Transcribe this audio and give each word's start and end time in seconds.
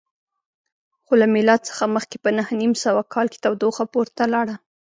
خو 1.03 1.11
له 1.21 1.27
میلاد 1.35 1.61
څخه 1.69 1.83
مخکې 1.95 2.17
په 2.23 2.29
نهه 2.37 2.53
نیم 2.61 2.73
سوه 2.85 3.01
کال 3.13 3.27
کې 3.31 3.39
تودوخه 3.45 3.83
پورته 3.93 4.23
لاړه 4.33 4.55